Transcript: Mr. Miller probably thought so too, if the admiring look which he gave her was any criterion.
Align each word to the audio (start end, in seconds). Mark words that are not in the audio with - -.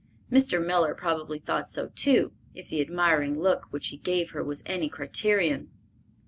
Mr. 0.31 0.59
Miller 0.59 0.95
probably 0.95 1.37
thought 1.37 1.69
so 1.69 1.89
too, 1.93 2.31
if 2.55 2.69
the 2.69 2.81
admiring 2.81 3.37
look 3.39 3.67
which 3.69 3.89
he 3.89 3.97
gave 3.97 4.31
her 4.31 4.43
was 4.43 4.63
any 4.65 4.89
criterion. 4.89 5.69